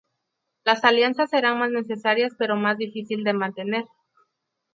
Las 0.63 0.83
alianzas 0.83 1.29
serán 1.29 1.59
más 1.59 1.69
necesarias 1.69 2.33
pero 2.35 2.55
más 2.55 2.75
difícil 2.79 3.23
de 3.23 3.33
mantener. 3.33 3.85